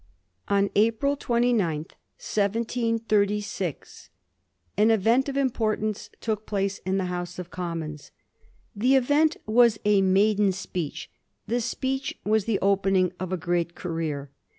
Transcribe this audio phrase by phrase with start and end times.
[0.47, 4.09] On April 29, 1736,
[4.75, 8.09] an event of importance took place in the House of Commons;
[8.75, 11.11] the event was a maiden speech,
[11.45, 14.31] the speech was the opening of a great career.